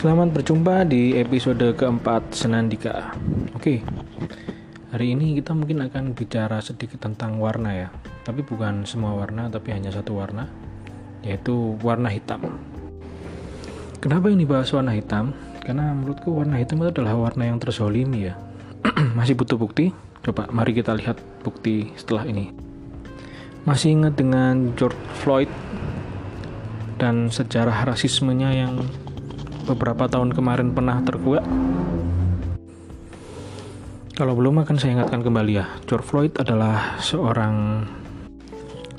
Selamat 0.00 0.32
berjumpa 0.32 0.88
di 0.88 1.12
episode 1.12 1.76
keempat 1.76 2.32
Senandika. 2.32 3.12
Oke, 3.52 3.84
hari 4.88 5.12
ini 5.12 5.36
kita 5.36 5.52
mungkin 5.52 5.84
akan 5.84 6.16
bicara 6.16 6.56
sedikit 6.64 7.04
tentang 7.04 7.36
warna 7.36 7.76
ya, 7.76 7.92
tapi 8.24 8.40
bukan 8.40 8.88
semua 8.88 9.12
warna, 9.12 9.52
tapi 9.52 9.76
hanya 9.76 9.92
satu 9.92 10.16
warna, 10.16 10.48
yaitu 11.20 11.76
warna 11.84 12.08
hitam. 12.08 12.40
Kenapa 14.00 14.32
ini 14.32 14.48
bahas 14.48 14.72
warna 14.72 14.96
hitam? 14.96 15.36
Karena 15.68 15.92
menurutku 15.92 16.32
warna 16.32 16.56
hitam 16.56 16.80
itu 16.80 16.96
adalah 16.96 17.20
warna 17.20 17.52
yang 17.52 17.60
terzolimi 17.60 18.32
ya. 18.32 18.40
Masih 19.20 19.36
butuh 19.36 19.60
bukti? 19.60 19.92
Coba 20.24 20.48
mari 20.48 20.72
kita 20.72 20.96
lihat 20.96 21.20
bukti 21.44 21.92
setelah 22.00 22.24
ini. 22.24 22.48
Masih 23.68 24.00
ingat 24.00 24.16
dengan 24.16 24.72
George 24.80 24.96
Floyd 25.20 25.52
dan 26.96 27.28
sejarah 27.28 27.84
rasismenya 27.84 28.48
yang 28.56 28.80
beberapa 29.68 30.08
tahun 30.08 30.32
kemarin 30.32 30.72
pernah 30.72 31.02
terkuak? 31.04 31.44
Kalau 34.16 34.36
belum 34.36 34.60
akan 34.60 34.76
saya 34.76 35.00
ingatkan 35.00 35.24
kembali 35.24 35.52
ya, 35.56 35.66
George 35.88 36.04
Floyd 36.04 36.32
adalah 36.36 37.00
seorang 37.00 37.88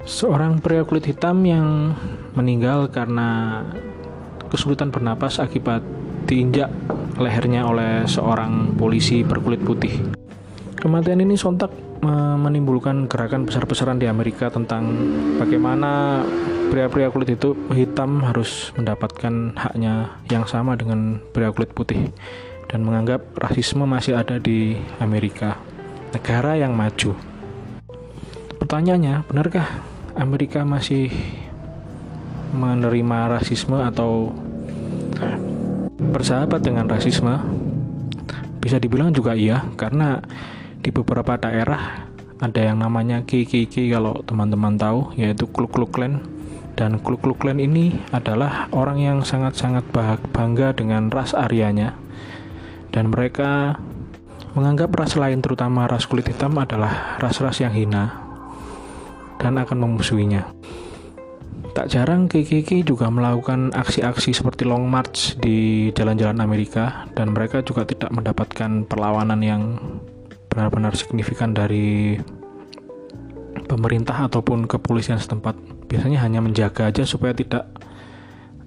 seorang 0.02 0.58
pria 0.60 0.82
kulit 0.82 1.06
hitam 1.06 1.46
yang 1.46 1.94
meninggal 2.34 2.90
karena 2.90 3.62
kesulitan 4.50 4.90
bernapas 4.90 5.38
akibat 5.38 5.86
diinjak 6.26 6.74
lehernya 7.22 7.70
oleh 7.70 8.10
seorang 8.10 8.74
polisi 8.74 9.22
berkulit 9.22 9.62
putih. 9.62 9.94
Kematian 10.74 11.22
ini 11.22 11.38
sontak 11.38 11.70
menimbulkan 12.02 13.06
gerakan 13.06 13.46
besar-besaran 13.46 14.02
di 14.02 14.10
Amerika 14.10 14.50
tentang 14.50 14.90
bagaimana 15.38 16.26
pria-pria 16.74 17.14
kulit 17.14 17.38
itu 17.38 17.54
hitam 17.70 18.26
harus 18.26 18.74
mendapatkan 18.74 19.54
haknya 19.54 20.18
yang 20.34 20.50
sama 20.50 20.74
dengan 20.74 21.22
pria 21.36 21.54
kulit 21.54 21.70
putih 21.78 22.10
dan 22.72 22.82
menganggap 22.82 23.22
rasisme 23.38 23.84
masih 23.84 24.18
ada 24.18 24.40
di 24.40 24.80
Amerika, 24.98 25.60
negara 26.16 26.56
yang 26.58 26.74
maju. 26.74 27.14
Pertanyaannya, 28.58 29.28
benarkah 29.28 29.68
Amerika 30.16 30.64
masih 30.64 31.12
menerima 32.56 33.38
rasisme 33.38 33.76
atau 33.76 34.32
bersahabat 36.00 36.64
dengan 36.64 36.88
rasisme? 36.88 37.36
Bisa 38.64 38.80
dibilang 38.80 39.12
juga 39.12 39.36
iya, 39.36 39.68
karena 39.76 40.24
di 40.82 40.90
beberapa 40.90 41.38
daerah 41.38 42.10
ada 42.42 42.58
yang 42.58 42.82
namanya 42.82 43.22
KKK 43.22 43.94
kalau 43.94 44.26
teman-teman 44.26 44.74
tahu, 44.74 45.14
yaitu 45.14 45.46
Ku 45.46 45.70
Klux 45.70 45.94
Klan 45.94 46.26
dan 46.74 46.98
Ku 46.98 47.14
Klux 47.22 47.38
Klan 47.38 47.62
ini 47.62 48.02
adalah 48.10 48.66
orang 48.74 48.98
yang 48.98 49.18
sangat-sangat 49.22 49.86
bangga 50.34 50.74
dengan 50.74 51.14
ras 51.14 51.38
Aryanya 51.38 51.94
dan 52.90 53.14
mereka 53.14 53.78
menganggap 54.58 54.92
ras 54.98 55.14
lain 55.16 55.40
terutama 55.40 55.86
ras 55.86 56.10
kulit 56.10 56.28
hitam 56.28 56.58
adalah 56.60 57.22
ras-ras 57.22 57.62
yang 57.64 57.72
hina 57.72 58.18
dan 59.40 59.62
akan 59.62 59.78
memusuhinya. 59.78 60.50
Tak 61.72 61.88
jarang 61.88 62.28
KKK 62.28 62.84
juga 62.84 63.08
melakukan 63.08 63.72
aksi-aksi 63.72 64.36
seperti 64.36 64.68
long 64.68 64.92
march 64.92 65.40
di 65.40 65.88
jalan-jalan 65.96 66.44
Amerika 66.44 67.08
dan 67.16 67.32
mereka 67.32 67.64
juga 67.64 67.88
tidak 67.88 68.12
mendapatkan 68.12 68.84
perlawanan 68.92 69.40
yang 69.40 69.80
benar-benar 70.52 71.00
signifikan 71.00 71.56
dari 71.56 72.20
pemerintah 73.72 74.28
ataupun 74.28 74.68
kepolisian 74.68 75.16
setempat 75.16 75.56
biasanya 75.88 76.20
hanya 76.28 76.44
menjaga 76.44 76.92
aja 76.92 77.08
supaya 77.08 77.32
tidak 77.32 77.72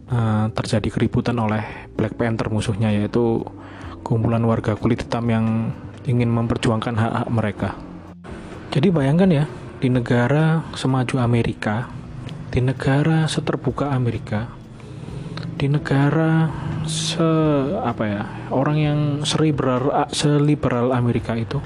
uh, 0.08 0.48
terjadi 0.56 0.88
keributan 0.88 1.36
oleh 1.36 1.60
Black 1.92 2.16
Panther 2.16 2.48
musuhnya 2.48 2.88
yaitu 2.88 3.44
kumpulan 4.00 4.40
warga 4.48 4.80
kulit 4.80 5.04
hitam 5.04 5.28
yang 5.28 5.46
ingin 6.08 6.32
memperjuangkan 6.32 6.96
hak-hak 6.96 7.28
mereka. 7.28 7.70
Jadi 8.72 8.88
bayangkan 8.88 9.30
ya, 9.30 9.44
di 9.80 9.88
negara 9.88 10.64
semaju 10.76 11.20
Amerika, 11.20 11.88
di 12.48 12.60
negara 12.60 13.28
seterbuka 13.28 13.92
Amerika, 13.92 14.48
di 15.56 15.68
negara 15.68 16.48
se 16.84 17.30
apa 17.80 18.04
ya, 18.04 18.22
orang 18.52 18.76
yang 18.76 18.98
seriberal 19.24 20.08
seliberal 20.12 20.92
Amerika 20.92 21.34
itu 21.34 21.60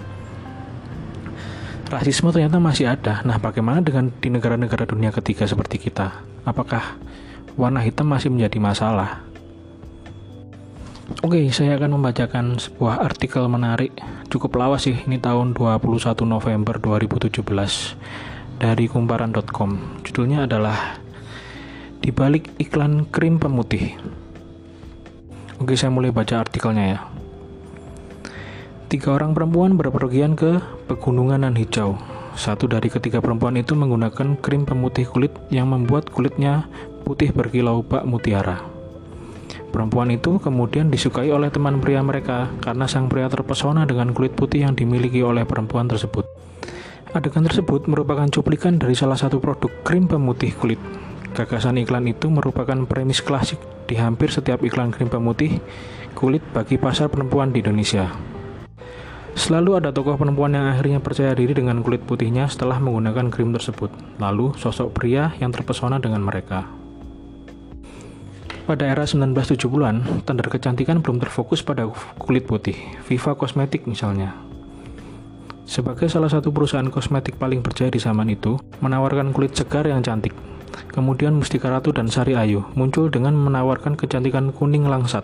rasisme 1.88 2.28
ternyata 2.30 2.60
masih 2.60 2.92
ada. 2.92 3.24
Nah, 3.24 3.40
bagaimana 3.40 3.80
dengan 3.80 4.12
di 4.12 4.28
negara-negara 4.28 4.84
dunia 4.84 5.08
ketiga 5.08 5.48
seperti 5.48 5.80
kita? 5.80 6.20
Apakah 6.44 7.00
warna 7.56 7.80
hitam 7.80 8.12
masih 8.12 8.28
menjadi 8.28 8.60
masalah? 8.60 9.24
Oke, 11.24 11.48
saya 11.48 11.80
akan 11.80 11.96
membacakan 11.96 12.60
sebuah 12.60 13.00
artikel 13.00 13.48
menarik. 13.48 13.96
Cukup 14.28 14.60
lawas 14.60 14.84
sih, 14.84 14.96
ini 15.08 15.16
tahun 15.16 15.56
21 15.56 16.28
November 16.28 16.76
2017 16.76 17.40
dari 18.60 18.84
kumparan.com. 18.84 20.04
Judulnya 20.04 20.44
adalah 20.44 21.00
Di 21.98 22.14
balik 22.14 22.54
iklan 22.62 23.10
krim 23.10 23.42
pemutih. 23.42 23.98
Oke, 25.58 25.74
saya 25.74 25.90
mulai 25.90 26.14
baca 26.14 26.38
artikelnya 26.38 26.84
ya. 26.86 26.98
Tiga 28.86 29.10
orang 29.10 29.34
perempuan 29.34 29.74
berpergian 29.74 30.38
ke 30.38 30.62
pegunungan 30.86 31.42
nan 31.42 31.58
hijau. 31.58 31.98
Satu 32.38 32.70
dari 32.70 32.86
ketiga 32.86 33.18
perempuan 33.18 33.58
itu 33.58 33.74
menggunakan 33.74 34.38
krim 34.38 34.62
pemutih 34.62 35.10
kulit 35.10 35.34
yang 35.50 35.74
membuat 35.74 36.14
kulitnya 36.14 36.70
putih 37.02 37.34
berkilau 37.34 37.82
bak 37.82 38.06
mutiara. 38.06 38.62
Perempuan 39.74 40.14
itu 40.14 40.38
kemudian 40.38 40.94
disukai 40.94 41.34
oleh 41.34 41.50
teman 41.50 41.82
pria 41.82 42.06
mereka 42.06 42.54
karena 42.62 42.86
sang 42.86 43.10
pria 43.10 43.26
terpesona 43.26 43.82
dengan 43.82 44.14
kulit 44.14 44.38
putih 44.38 44.62
yang 44.62 44.78
dimiliki 44.78 45.26
oleh 45.26 45.42
perempuan 45.42 45.90
tersebut. 45.90 46.22
Adegan 47.18 47.42
tersebut 47.42 47.90
merupakan 47.90 48.30
cuplikan 48.30 48.78
dari 48.78 48.94
salah 48.94 49.18
satu 49.18 49.42
produk 49.42 49.74
krim 49.82 50.06
pemutih 50.06 50.54
kulit. 50.54 50.78
Gagasan 51.34 51.82
iklan 51.82 52.06
itu 52.06 52.30
merupakan 52.30 52.78
premis 52.86 53.18
klasik 53.18 53.58
di 53.88 53.96
hampir 53.96 54.28
setiap 54.28 54.60
iklan 54.60 54.92
krim 54.92 55.08
pemutih 55.08 55.64
kulit 56.12 56.44
bagi 56.52 56.76
pasar 56.76 57.08
perempuan 57.08 57.48
di 57.50 57.64
Indonesia. 57.64 58.12
Selalu 59.38 59.78
ada 59.78 59.94
tokoh 59.94 60.18
perempuan 60.18 60.50
yang 60.50 60.66
akhirnya 60.66 60.98
percaya 60.98 61.30
diri 61.32 61.54
dengan 61.54 61.80
kulit 61.80 62.02
putihnya 62.02 62.50
setelah 62.50 62.76
menggunakan 62.82 63.30
krim 63.30 63.54
tersebut. 63.54 63.88
Lalu, 64.18 64.50
sosok 64.58 64.98
pria 64.98 65.30
yang 65.38 65.54
terpesona 65.54 66.02
dengan 66.02 66.26
mereka. 66.26 66.66
Pada 68.66 68.84
era 68.84 69.06
1970-an, 69.06 70.26
standar 70.26 70.50
kecantikan 70.50 71.00
belum 71.00 71.22
terfokus 71.22 71.62
pada 71.62 71.86
kulit 72.18 72.50
putih. 72.50 72.76
Viva 73.06 73.38
Cosmetic 73.38 73.86
misalnya. 73.86 74.34
Sebagai 75.64 76.10
salah 76.10 76.28
satu 76.28 76.50
perusahaan 76.50 76.90
kosmetik 76.90 77.38
paling 77.38 77.62
berjaya 77.62 77.94
di 77.94 78.02
zaman 78.02 78.28
itu, 78.34 78.58
menawarkan 78.82 79.30
kulit 79.30 79.54
segar 79.54 79.86
yang 79.86 80.02
cantik. 80.02 80.34
Kemudian 80.90 81.36
Mustika 81.36 81.68
Ratu 81.68 81.94
dan 81.94 82.10
Sari 82.10 82.34
Ayu 82.34 82.64
muncul 82.74 83.08
dengan 83.08 83.36
menawarkan 83.36 83.94
kecantikan 83.94 84.50
kuning 84.50 84.88
langsat. 84.88 85.22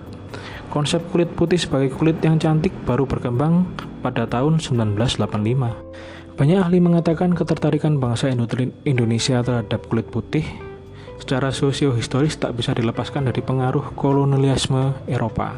Konsep 0.71 1.03
kulit 1.15 1.31
putih 1.33 1.59
sebagai 1.59 1.95
kulit 1.95 2.19
yang 2.23 2.39
cantik 2.43 2.75
baru 2.85 3.07
berkembang 3.07 3.67
pada 4.03 4.27
tahun 4.27 4.59
1985. 4.59 6.35
Banyak 6.35 6.59
ahli 6.59 6.79
mengatakan 6.83 7.31
ketertarikan 7.31 8.03
bangsa 8.03 8.27
Indonesia 8.83 9.39
terhadap 9.43 9.87
kulit 9.87 10.11
putih 10.11 10.43
secara 11.19 11.55
sosio-historis 11.55 12.37
tak 12.37 12.59
bisa 12.59 12.75
dilepaskan 12.75 13.31
dari 13.31 13.41
pengaruh 13.41 13.95
kolonialisme 13.95 14.93
Eropa. 15.09 15.55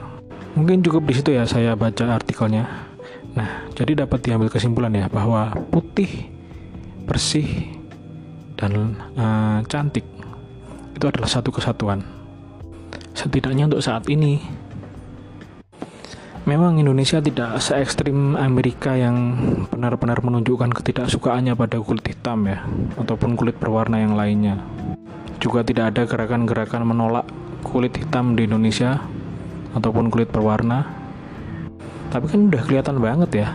Mungkin 0.56 0.80
cukup 0.80 1.04
di 1.04 1.14
situ 1.16 1.34
ya 1.34 1.44
saya 1.44 1.76
baca 1.76 2.16
artikelnya. 2.16 2.64
Nah, 3.36 3.68
jadi 3.76 4.06
dapat 4.06 4.24
diambil 4.24 4.48
kesimpulan 4.48 4.94
ya 4.96 5.12
bahwa 5.12 5.52
putih, 5.68 6.32
bersih, 7.04 7.75
dan 8.56 8.96
uh, 9.16 9.60
cantik 9.68 10.04
itu 10.96 11.04
adalah 11.04 11.28
satu 11.28 11.52
kesatuan. 11.52 12.00
Setidaknya 13.12 13.68
untuk 13.68 13.84
saat 13.84 14.08
ini 14.08 14.40
Memang 16.46 16.78
Indonesia 16.78 17.18
tidak 17.18 17.58
se 17.58 17.74
ekstrim 17.74 18.38
Amerika 18.38 18.94
yang 18.94 19.34
benar-benar 19.66 20.22
menunjukkan 20.22 20.70
ketidaksukaannya 20.78 21.58
pada 21.58 21.82
kulit 21.82 22.06
hitam 22.06 22.46
ya, 22.46 22.62
ataupun 23.02 23.34
kulit 23.34 23.58
berwarna 23.58 23.98
yang 23.98 24.14
lainnya. 24.14 24.62
Juga 25.42 25.66
tidak 25.66 25.90
ada 25.90 26.06
gerakan-gerakan 26.06 26.86
menolak 26.86 27.26
kulit 27.66 27.98
hitam 27.98 28.38
di 28.38 28.46
Indonesia 28.46 29.02
ataupun 29.74 30.06
kulit 30.06 30.30
berwarna. 30.30 30.86
Tapi 32.14 32.30
kan 32.30 32.46
udah 32.46 32.62
kelihatan 32.62 33.02
banget 33.02 33.30
ya, 33.42 33.48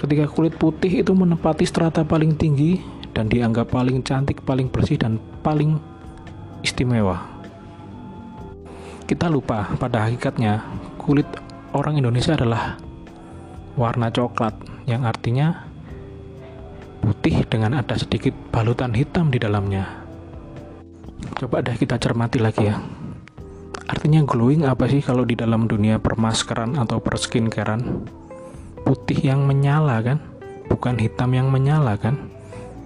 ketika 0.00 0.24
kulit 0.24 0.56
putih 0.56 1.04
itu 1.04 1.12
menempati 1.12 1.68
strata 1.68 2.08
paling 2.08 2.40
tinggi 2.40 2.80
dan 3.14 3.30
dianggap 3.30 3.70
paling 3.70 4.02
cantik, 4.02 4.42
paling 4.42 4.66
bersih 4.68 4.98
dan 4.98 5.22
paling 5.40 5.78
istimewa. 6.66 7.22
Kita 9.06 9.30
lupa 9.30 9.70
pada 9.78 10.04
hakikatnya 10.08 10.64
kulit 10.98 11.28
orang 11.76 12.00
Indonesia 12.00 12.34
adalah 12.34 12.80
warna 13.78 14.10
coklat 14.10 14.56
yang 14.90 15.06
artinya 15.06 15.68
putih 17.04 17.44
dengan 17.44 17.84
ada 17.84 17.94
sedikit 18.00 18.32
balutan 18.48 18.96
hitam 18.96 19.28
di 19.28 19.36
dalamnya. 19.36 20.02
Coba 21.36 21.60
deh 21.60 21.76
kita 21.76 22.00
cermati 22.00 22.40
lagi 22.40 22.64
ya. 22.64 22.80
Artinya 23.84 24.24
glowing 24.24 24.64
apa 24.64 24.88
sih 24.88 25.04
kalau 25.04 25.28
di 25.28 25.36
dalam 25.36 25.68
dunia 25.68 26.00
permaskeran 26.00 26.80
atau 26.80 27.04
perskincarean? 27.04 28.08
Putih 28.88 29.20
yang 29.20 29.44
menyala 29.44 30.00
kan? 30.00 30.18
Bukan 30.72 30.96
hitam 30.96 31.36
yang 31.36 31.52
menyala 31.52 32.00
kan? 32.00 32.33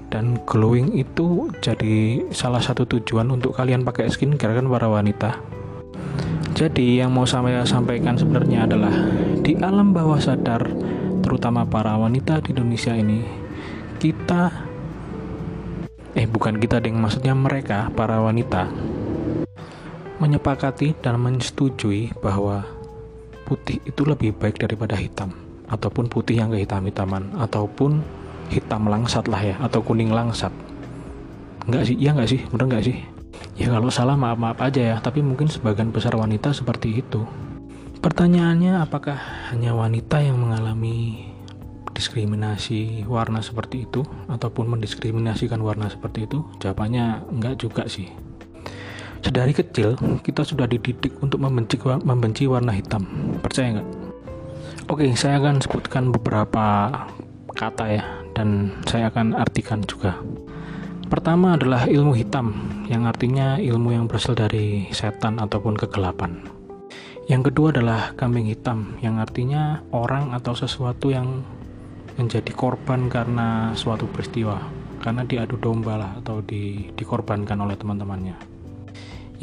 Dan 0.08 0.40
glowing 0.48 0.96
itu 0.96 1.52
jadi 1.60 2.24
salah 2.32 2.64
satu 2.64 2.88
tujuan 2.88 3.28
untuk 3.28 3.52
kalian 3.52 3.84
pakai 3.84 4.08
skincare 4.08 4.56
kan 4.56 4.66
para 4.68 4.88
wanita. 4.88 5.36
Jadi 6.56 6.98
yang 6.98 7.12
mau 7.12 7.28
saya 7.28 7.62
sampaikan 7.68 8.16
sebenarnya 8.16 8.64
adalah 8.66 8.92
di 9.44 9.54
alam 9.60 9.92
bawah 9.92 10.18
sadar 10.18 10.64
terutama 11.22 11.68
para 11.68 11.92
wanita 12.00 12.40
di 12.40 12.56
Indonesia 12.56 12.96
ini 12.96 13.20
kita 14.00 14.48
eh 16.16 16.26
bukan 16.26 16.56
kita 16.56 16.80
ding 16.80 16.96
maksudnya 16.96 17.36
mereka 17.36 17.92
para 17.92 18.18
wanita 18.18 18.66
menyepakati 20.18 20.98
dan 20.98 21.20
menyetujui 21.22 22.16
bahwa 22.18 22.66
putih 23.46 23.78
itu 23.86 24.02
lebih 24.02 24.34
baik 24.34 24.58
daripada 24.58 24.98
hitam 24.98 25.30
ataupun 25.70 26.10
putih 26.10 26.42
yang 26.42 26.50
kehitam-hitaman 26.50 27.38
ataupun 27.38 28.02
hitam 28.48 28.88
langsat 28.88 29.28
lah 29.28 29.40
ya 29.40 29.56
atau 29.60 29.84
kuning 29.84 30.12
langsat. 30.12 30.52
Enggak 31.68 31.88
sih? 31.88 31.96
Iya 32.00 32.16
enggak 32.16 32.30
sih? 32.32 32.40
Bener 32.48 32.64
enggak 32.68 32.84
sih? 32.88 32.96
Ya 33.58 33.68
kalau 33.74 33.90
salah 33.92 34.16
maaf-maaf 34.16 34.58
aja 34.62 34.80
ya 34.94 34.96
tapi 34.98 35.20
mungkin 35.20 35.50
sebagian 35.50 35.92
besar 35.92 36.16
wanita 36.16 36.50
seperti 36.56 37.04
itu. 37.04 37.28
Pertanyaannya 37.98 38.78
apakah 38.78 39.18
hanya 39.50 39.74
wanita 39.74 40.22
yang 40.22 40.38
mengalami 40.38 41.28
diskriminasi 41.90 43.02
warna 43.10 43.42
seperti 43.42 43.90
itu 43.90 44.06
ataupun 44.30 44.70
mendiskriminasikan 44.70 45.58
warna 45.58 45.90
seperti 45.90 46.30
itu? 46.30 46.46
Jawabannya 46.62 47.26
enggak 47.34 47.58
juga 47.58 47.90
sih. 47.90 48.06
Sedari 49.18 49.50
kecil, 49.50 49.98
kita 50.22 50.46
sudah 50.46 50.70
dididik 50.70 51.18
untuk 51.18 51.42
membenci, 51.42 51.74
membenci 51.82 52.46
warna 52.46 52.70
hitam. 52.70 53.02
Percaya 53.42 53.82
nggak? 53.82 53.88
Oke, 54.88 55.10
saya 55.18 55.42
akan 55.42 55.58
sebutkan 55.58 56.14
beberapa 56.14 56.88
kata 57.58 57.84
ya, 57.90 58.04
dan 58.38 58.70
saya 58.86 59.10
akan 59.10 59.34
artikan 59.34 59.82
juga. 59.82 60.14
Pertama 61.10 61.58
adalah 61.58 61.90
ilmu 61.90 62.14
hitam, 62.14 62.54
yang 62.86 63.02
artinya 63.02 63.58
ilmu 63.58 63.98
yang 63.98 64.06
berasal 64.06 64.38
dari 64.38 64.86
setan 64.94 65.42
ataupun 65.42 65.74
kegelapan. 65.74 66.46
Yang 67.26 67.50
kedua 67.50 67.74
adalah 67.74 68.14
kambing 68.14 68.46
hitam, 68.46 68.94
yang 69.02 69.18
artinya 69.18 69.82
orang 69.90 70.30
atau 70.30 70.54
sesuatu 70.54 71.10
yang 71.10 71.42
menjadi 72.14 72.54
korban 72.54 73.10
karena 73.10 73.74
suatu 73.74 74.06
peristiwa, 74.06 74.62
karena 75.02 75.26
diadu 75.26 75.58
domba 75.58 75.98
lah 75.98 76.10
atau 76.22 76.38
di, 76.38 76.94
dikorbankan 76.94 77.58
oleh 77.58 77.74
teman-temannya. 77.74 78.36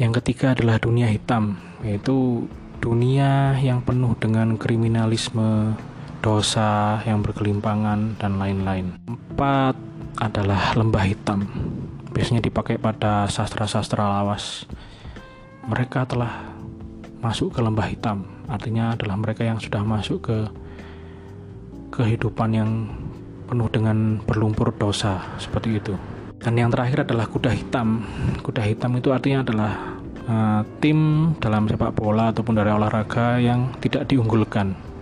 Yang 0.00 0.22
ketiga 0.22 0.56
adalah 0.56 0.80
dunia 0.80 1.12
hitam, 1.12 1.60
yaitu 1.84 2.48
dunia 2.80 3.58
yang 3.60 3.82
penuh 3.82 4.14
dengan 4.16 4.54
kriminalisme, 4.54 5.76
dosa 6.26 6.98
yang 7.06 7.22
berkelimpangan, 7.22 8.18
dan 8.18 8.42
lain-lain. 8.42 8.98
Empat 9.06 9.78
adalah 10.18 10.74
lembah 10.74 11.06
hitam, 11.06 11.46
biasanya 12.10 12.42
dipakai 12.42 12.82
pada 12.82 13.30
sastra-sastra 13.30 14.02
lawas. 14.02 14.66
Mereka 15.70 16.02
telah 16.10 16.50
masuk 17.22 17.54
ke 17.54 17.62
lembah 17.62 17.86
hitam, 17.86 18.26
artinya 18.50 18.98
adalah 18.98 19.14
mereka 19.14 19.46
yang 19.46 19.62
sudah 19.62 19.86
masuk 19.86 20.18
ke 20.26 20.38
kehidupan 21.94 22.50
yang 22.50 22.90
penuh 23.46 23.70
dengan 23.70 24.18
berlumpur 24.26 24.74
dosa, 24.74 25.22
seperti 25.38 25.78
itu. 25.78 25.94
Dan 26.42 26.58
yang 26.58 26.74
terakhir 26.74 27.06
adalah 27.06 27.30
kuda 27.30 27.54
hitam. 27.54 28.02
Kuda 28.42 28.66
hitam 28.66 28.98
itu 28.98 29.14
artinya 29.14 29.46
adalah 29.46 29.72
uh, 30.26 30.60
tim 30.82 31.30
dalam 31.38 31.70
sepak 31.70 31.94
bola 31.94 32.34
ataupun 32.34 32.58
dari 32.58 32.74
olahraga 32.74 33.38
yang 33.38 33.70
tidak 33.78 34.10
diunggulkan. 34.10 34.95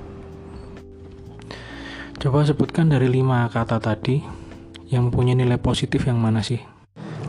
Coba 2.24 2.40
sebutkan 2.40 2.88
dari 2.88 3.12
lima 3.12 3.44
kata 3.52 3.76
tadi 3.76 4.24
yang 4.88 5.12
punya 5.12 5.36
nilai 5.36 5.60
positif 5.60 6.08
yang 6.08 6.16
mana 6.16 6.40
sih? 6.40 6.56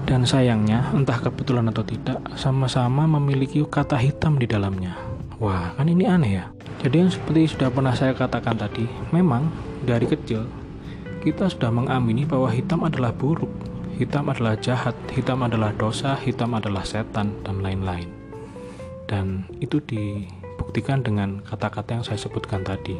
Dan 0.07 0.23
sayangnya, 0.23 0.87
entah 0.95 1.19
kebetulan 1.19 1.67
atau 1.67 1.83
tidak, 1.83 2.23
sama-sama 2.39 3.03
memiliki 3.03 3.59
kata 3.67 3.99
hitam 3.99 4.39
di 4.39 4.47
dalamnya. 4.47 4.95
Wah, 5.43 5.75
kan 5.75 5.91
ini 5.91 6.07
aneh 6.07 6.39
ya. 6.39 6.47
Jadi 6.79 6.95
yang 6.95 7.11
seperti 7.11 7.43
sudah 7.43 7.67
pernah 7.75 7.91
saya 7.91 8.15
katakan 8.15 8.55
tadi, 8.55 8.87
memang 9.11 9.51
dari 9.83 10.07
kecil 10.07 10.47
kita 11.27 11.51
sudah 11.51 11.75
mengamini 11.75 12.23
bahwa 12.23 12.47
hitam 12.47 12.87
adalah 12.87 13.11
buruk 13.11 13.51
hitam 13.99 14.31
adalah 14.31 14.55
jahat, 14.55 14.95
hitam 15.11 15.43
adalah 15.43 15.75
dosa, 15.75 16.15
hitam 16.23 16.55
adalah 16.55 16.87
setan, 16.87 17.35
dan 17.43 17.59
lain-lain. 17.59 18.07
Dan 19.11 19.43
itu 19.59 19.83
dibuktikan 19.83 21.03
dengan 21.03 21.43
kata-kata 21.43 21.99
yang 21.99 22.03
saya 22.07 22.15
sebutkan 22.15 22.63
tadi. 22.63 22.95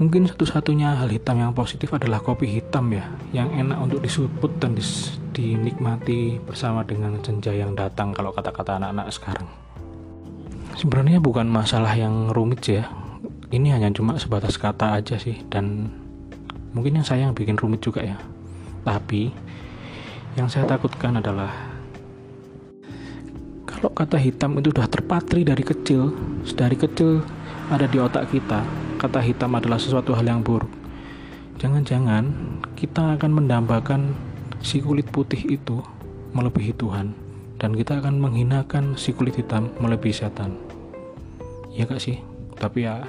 Mungkin 0.00 0.24
satu-satunya 0.24 0.96
hal 0.96 1.12
hitam 1.12 1.36
yang 1.36 1.52
positif 1.52 1.92
adalah 1.92 2.24
kopi 2.24 2.48
hitam 2.48 2.88
ya, 2.92 3.04
yang 3.36 3.52
enak 3.52 3.76
untuk 3.76 4.00
disuput 4.00 4.56
dan 4.56 4.72
dis 4.72 5.20
dinikmati 5.32 6.40
bersama 6.44 6.84
dengan 6.84 7.16
senja 7.24 7.52
yang 7.52 7.72
datang 7.76 8.12
kalau 8.12 8.32
kata-kata 8.32 8.80
anak-anak 8.80 9.08
sekarang. 9.12 9.48
Sebenarnya 10.76 11.20
bukan 11.20 11.48
masalah 11.48 11.92
yang 11.92 12.32
rumit 12.32 12.64
ya, 12.64 12.88
ini 13.52 13.68
hanya 13.68 13.92
cuma 13.92 14.16
sebatas 14.16 14.56
kata 14.56 14.96
aja 14.96 15.20
sih 15.20 15.44
dan 15.52 15.92
mungkin 16.72 17.00
yang 17.00 17.06
saya 17.06 17.28
yang 17.28 17.36
bikin 17.36 17.60
rumit 17.60 17.84
juga 17.84 18.00
ya. 18.00 18.16
Tapi 18.82 19.28
yang 20.40 20.48
saya 20.48 20.64
takutkan 20.64 21.20
adalah 21.20 21.52
kalau 23.68 23.92
kata 23.92 24.16
hitam 24.16 24.56
itu 24.56 24.72
sudah 24.72 24.88
terpatri 24.88 25.44
dari 25.44 25.60
kecil, 25.60 26.16
dari 26.56 26.76
kecil 26.76 27.20
ada 27.68 27.84
di 27.84 28.00
otak 28.00 28.32
kita, 28.32 28.64
kata 29.02 29.18
hitam 29.18 29.50
adalah 29.58 29.82
sesuatu 29.82 30.14
hal 30.14 30.22
yang 30.22 30.46
buruk. 30.46 30.70
Jangan-jangan 31.58 32.30
kita 32.78 33.18
akan 33.18 33.34
mendambakan 33.34 34.14
si 34.62 34.78
kulit 34.78 35.10
putih 35.10 35.42
itu 35.58 35.82
melebihi 36.38 36.70
Tuhan 36.78 37.10
dan 37.58 37.74
kita 37.74 37.98
akan 37.98 38.22
menghinakan 38.22 38.94
si 38.94 39.10
kulit 39.10 39.34
hitam 39.34 39.74
melebihi 39.82 40.14
setan. 40.14 40.54
Ya 41.74 41.82
gak 41.82 41.98
sih? 41.98 42.22
Tapi 42.54 42.86
ya 42.86 43.02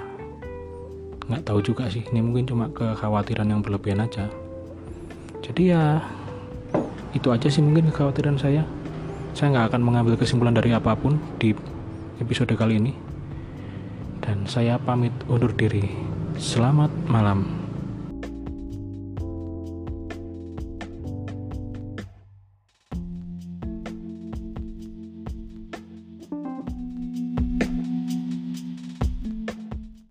nggak 1.29 1.45
tahu 1.45 1.61
juga 1.61 1.85
sih. 1.93 2.01
Ini 2.09 2.25
mungkin 2.25 2.49
cuma 2.49 2.73
kekhawatiran 2.73 3.53
yang 3.53 3.61
berlebihan 3.61 4.01
aja. 4.01 4.33
Jadi 5.45 5.77
ya 5.77 6.01
itu 7.13 7.29
aja 7.29 7.45
sih 7.53 7.61
mungkin 7.61 7.93
kekhawatiran 7.93 8.41
saya 8.41 8.65
saya 9.37 9.53
nggak 9.53 9.65
akan 9.73 9.81
mengambil 9.85 10.17
kesimpulan 10.17 10.57
dari 10.57 10.73
apa 10.73 10.97
pun 10.97 11.21
di 11.37 11.53
episode 12.17 12.53
kali 12.57 12.81
ini 12.81 12.93
dan 14.33 14.49
saya 14.49 14.81
pamit 14.81 15.13
undur 15.29 15.53
diri. 15.53 15.93
Selamat 16.41 16.89
malam 17.05 17.62